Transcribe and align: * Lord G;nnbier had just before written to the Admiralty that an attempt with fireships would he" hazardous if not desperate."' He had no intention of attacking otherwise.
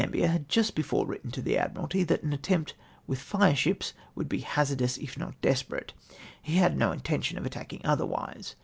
* 0.01 0.01
Lord 0.01 0.13
G;nnbier 0.13 0.29
had 0.31 0.49
just 0.49 0.73
before 0.73 1.05
written 1.05 1.29
to 1.29 1.43
the 1.43 1.59
Admiralty 1.59 2.03
that 2.05 2.23
an 2.23 2.33
attempt 2.33 2.73
with 3.05 3.19
fireships 3.19 3.93
would 4.15 4.31
he" 4.31 4.39
hazardous 4.55 4.97
if 4.97 5.15
not 5.15 5.39
desperate."' 5.41 5.93
He 6.41 6.55
had 6.55 6.75
no 6.75 6.91
intention 6.91 7.37
of 7.37 7.45
attacking 7.45 7.81
otherwise. 7.85 8.55